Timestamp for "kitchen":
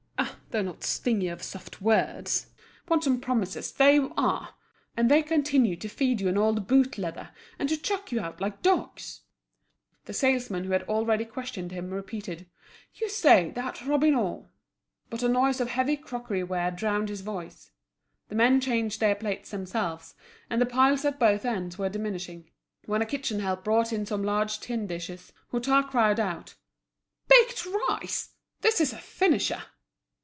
23.05-23.39